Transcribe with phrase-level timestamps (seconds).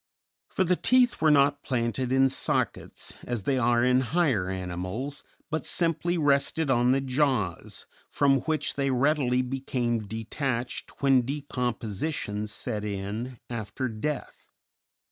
[0.49, 5.63] For the teeth were not planted in sockets, as they are in higher animals, but
[5.63, 13.37] simply rested on the jaws, from which they readily became detached when decomposition set in
[13.51, 14.47] after death.